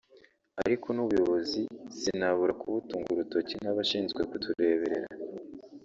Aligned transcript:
Ariko 0.63 0.87
n’ubuyobozi 0.91 1.61
sinabura 1.99 2.53
kubutunga 2.61 3.09
urutoki 3.11 3.53
nk’abashinzwe 3.61 4.21
kutureberera 4.29 5.07